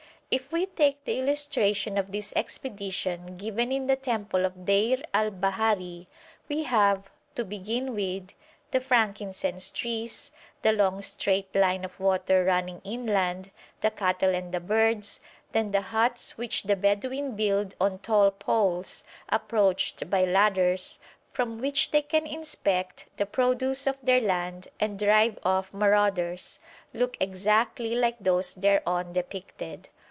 [0.33, 5.29] If we take the illustration of this expedition given in the temple of Deir al
[5.29, 6.07] Bahari,
[6.47, 8.31] we have, to begin with,
[8.71, 13.51] the frankincense trees, the long straight line of water running inland,
[13.81, 15.19] the cattle and the birds;
[15.51, 21.01] then the huts which the Bedouin build on tall poles, approached by ladders,
[21.33, 26.61] from which they can inspect the produce of their land and drive off marauders,
[26.93, 29.89] look exactly like those thereon depicted.